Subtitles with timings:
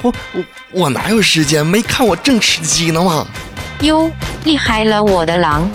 [0.00, 1.64] 我我我哪有时间？
[1.64, 3.26] 没看我正吃鸡呢吗？
[3.80, 4.10] 哟，
[4.44, 5.68] 厉害了我的狼！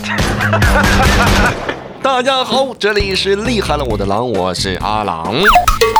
[2.02, 5.36] 大家好，这里是厉害了我的狼，我是阿郎。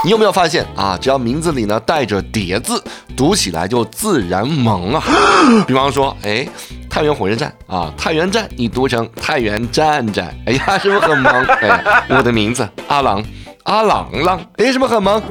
[0.04, 0.98] 你有没有发现啊？
[1.00, 2.82] 只要名字里呢带着“叠”字，
[3.16, 5.04] 读起来就自然萌啊。
[5.68, 6.48] 比方说，哎，
[6.90, 11.32] 太原火车站啊，太原站，你读成太原站站，哎呀，是不是很萌？
[11.62, 13.24] 哎，我的名字阿郎，
[13.64, 15.22] 阿郎郎，哎，是不是很萌？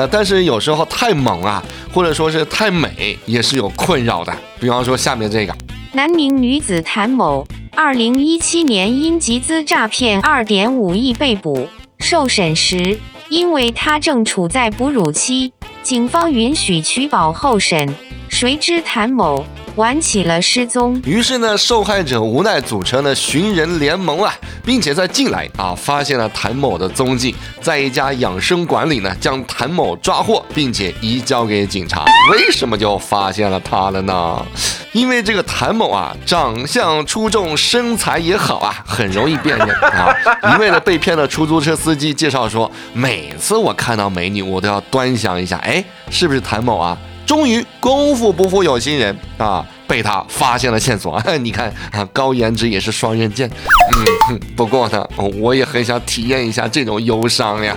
[0.00, 4.34] 呃，但是有时候太猛啊，或者说是太美，也是有困扰的。
[4.58, 5.54] 比方说下面这个，
[5.92, 11.68] 南宁女子谭某，二零一七年因集资诈骗二点五亿被捕。
[11.98, 15.52] 受审时，因为她正处在哺乳期，
[15.82, 17.94] 警方允许取保候审。
[18.30, 19.44] 谁知谭某
[19.80, 21.00] 玩起了失踪。
[21.06, 24.30] 于是呢，受害者无奈组成了寻人联盟啊，
[24.62, 32.04] 并且在近来啊发现了谭某的踪迹，在一家养生馆里呢将谭某抓获，并且移交给警察。
[32.30, 34.44] 为什么就发现了他了呢？
[34.92, 40.14] 因为这个谭某啊，长相出众，身材也好啊，很容易辨认啊。
[40.54, 46.98] 一位呢被骗的出租车司机介绍说，每次我看到美女，我都要端详一下，哎，是不是谭某啊？
[47.30, 51.22] 终于功夫不负有心人啊，被他发现了线索。
[51.40, 53.48] 你看啊，高颜值也是双刃剑。
[53.48, 57.76] 嗯，哼不过呢，我也很想体验一下这种忧伤呀。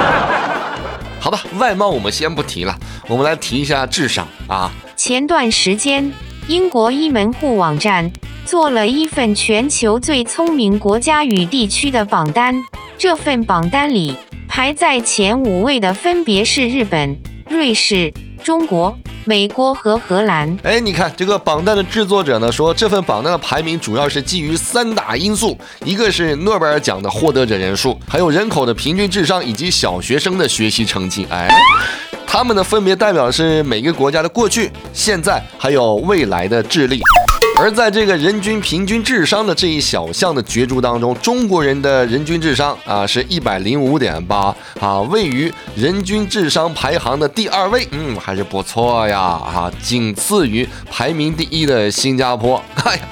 [1.20, 2.74] 好吧，外貌我们先不提了，
[3.06, 4.72] 我们来提一下智商啊。
[4.96, 6.10] 前段时间，
[6.46, 8.10] 英国一门户网站
[8.46, 12.54] 做了一份全球最聪明国家与地区的榜单。
[12.96, 14.16] 这份榜单里
[14.48, 17.14] 排在前五位的分别是日本、
[17.48, 20.56] 瑞士、中国、美国和荷兰。
[20.62, 31.26] 哎，你看这个榜单的制作者呢说，这份榜单的排名主要是基于三大因素，一个是诺贝尔奖的获得者人数，还有人口的平均智商以及小学生的学习成绩。
[31.30, 31.48] 哎。
[32.30, 37.00] 他们呢，分别代表的是每个国家的过去、现在还有未来的智力。
[37.60, 52.62] 而在这个人均平均智商的这一小项的角逐当中，中国人的人均智商啊是一百零五点八啊，位于人均智商排行的第二位，嗯，还是不错呀啊，仅次于排名第一的新加坡。
[52.86, 53.02] 哎呀，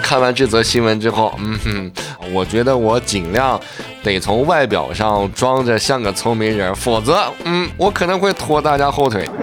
[0.00, 1.90] 看完这则新闻之后，嗯哼，
[2.32, 3.60] 我觉得我尽量
[4.04, 9.28] 得从外表上装着像个聪明人，否则，嗯，我可能会拖大家后腿。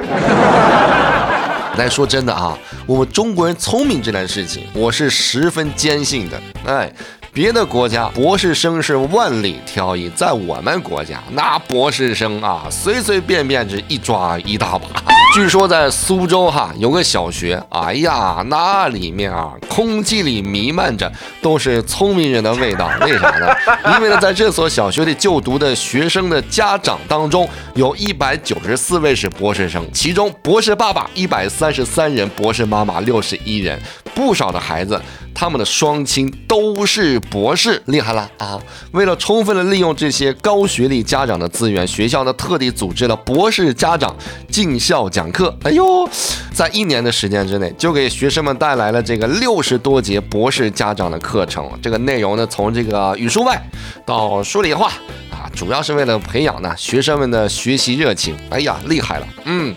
[1.76, 6.42] 来说真的啊，我们中国人聪明这件事情，我是十分坚信的。
[6.66, 6.92] 哎，
[7.36, 14.88] 别的国家博士生是万里挑一，在我们国家那博士生啊，随随便便是一抓一大把。
[15.36, 22.90] 据说在苏州哈有个小学，哎呀，那里面啊，空气里弥漫着都是聪明人的味道。
[23.02, 23.54] 为啥呢？
[23.98, 33.78] 因为呢，在这所小学里就读的学生的家长当中，有一百九十四位是博士生，其中博士爸爸一百三十三人，博士妈妈六十一人。
[34.14, 34.98] 不少的孩子，
[35.36, 38.58] 他们的双亲都是博士，厉害了啊！
[38.92, 44.16] 为了充分的利用这些高学历家长的资源，学校呢特地组织了博士家长
[44.50, 45.56] 进校讲课。
[45.64, 46.10] 哎呦，
[46.54, 51.70] 在一年的时间之内，就给学生们带来了这个六十多节博士家长的课程。
[51.82, 53.62] 这个内容呢，从这个语数外
[54.06, 54.88] 到数理化
[55.30, 58.34] 啊，主要是为了培养呢学生们的学习热情。
[58.50, 59.28] 哎呀，厉害了！
[59.44, 59.76] 嗯，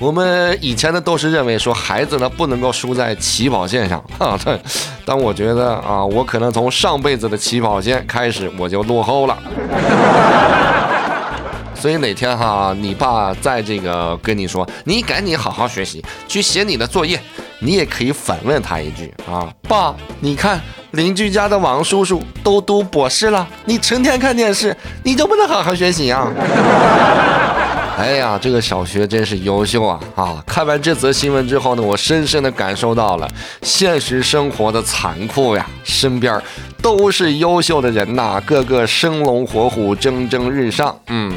[0.00, 4.58] 我们以前呢都是认为说孩子呢不能够输在起跑线上 啊，但
[5.04, 9.38] 但我觉得啊，我可能从上辈子的起跑线开始我就落后了。
[11.74, 17.20] 所以哪天哈，你爸在这个跟你说，你赶紧好好学习，去写你的作业，
[17.58, 20.60] 你也可以反问他一句啊，爸，你看
[20.90, 26.26] 邻居家的王叔叔都读博士了，你成天看电视，你就不能好好学习啊？
[28.00, 30.00] 哎呀，这个小学真是优秀啊！
[30.16, 33.28] 啊，看完这则新闻之后呢，我深深的感受到了
[33.60, 35.66] 现实生活的残酷呀。
[35.84, 36.40] 身边
[36.80, 40.98] 都是优秀的人呐，个个生龙活虎，蒸蒸日上。
[41.08, 41.30] 嗯，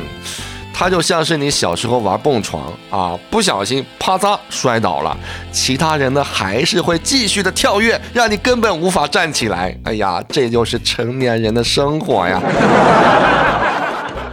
[0.74, 5.18] 他就像是你小时候玩蹦床啊，不小心啪嚓摔倒了，
[5.52, 9.78] 其他人呢还是会继续的跳跃，让你根本无法站起来。
[9.84, 12.42] 哎呀，这就是成年人的生活呀。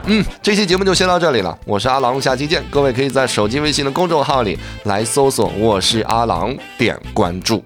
[0.07, 2.65] 嗯，这期节目就先到这里了，我是阿郎，下期见。
[2.71, 7.63] 各位可以在手机微信的公众号里来搜索“我是阿郎”，点关注。